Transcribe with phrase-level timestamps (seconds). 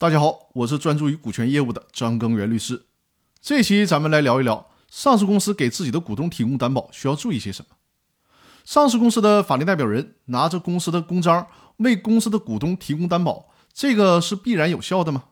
[0.00, 2.86] 大家好，我是专注于股权业务的张根源律师。
[3.38, 7.76] 这期咱们来聊一聊，上市公司给自己的股东提供担保需要注意些什么。
[8.64, 15.24] 上市公司的法定代表人拿着公司的公章为公司的股东提供担保，这个是必然有效的吗？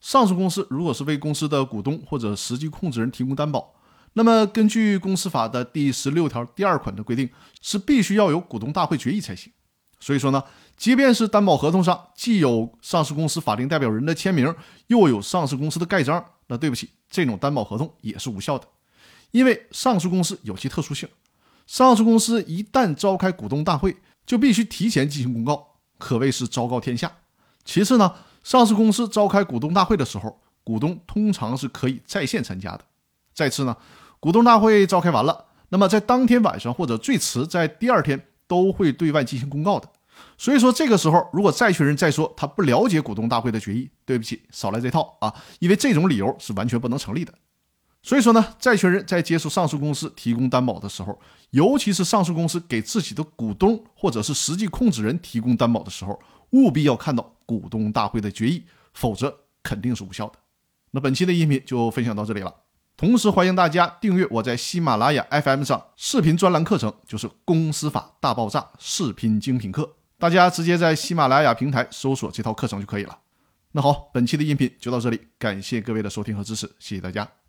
[0.00, 3.74] 上市公司如果是为公司的股东或者实际控制人提供担保，
[4.14, 7.28] 那么根据公司法的第十六条第二款的规定，
[7.60, 9.52] 是必须要有股东大会决议才行。
[10.02, 10.42] 所以说呢，
[10.80, 14.54] 即便是担保合同上既有上市公司法定代表人的签名，
[14.86, 18.66] 又有上市公司的盖章，那对不起，这种担保合同也是无效的，
[19.30, 21.06] 因为上市公司有其特殊性。
[21.66, 23.94] 上市公司一旦召开股东大会，
[24.24, 25.66] 就必须提前进行公告，
[25.98, 27.12] 可谓是昭告天下。
[27.62, 32.80] 其次呢，上市公司召开股东大会的时候，股东通常是可以在线参加的。
[33.34, 33.76] 再次呢，
[34.18, 38.28] 股东大会召开完了，那么在当天晚上或者最迟在第二天。
[38.50, 39.88] 都会对外进行公告的，
[40.38, 47.34] 所以说这个时候，如果债权人再说他不了解股东大会的决议，对不起，少来这套啊，因为这种理由是完全不能成立的。
[48.02, 56.18] 所以说呢，债权人在接受上市公司提供担保的时候，尤其是上市公司给自己的股东或者是实际控制人提供担保的时候，
[56.50, 58.64] 务必要看到股东大会的决议，
[58.94, 60.38] 否则肯定是无效的。
[60.92, 62.54] 那本期的音频就分享到这里了。
[62.96, 69.99] 同时欢迎大家订阅我在喜马拉雅 FM 上视频专栏课程，就是《公司法大爆炸》视频精品课。
[70.20, 73.18] 大家直接在喜马拉雅平台搜索这套课程就可以了。
[73.72, 77.39] 那好，本期的音频就到这里，感谢各位的收听和支持，谢谢大家。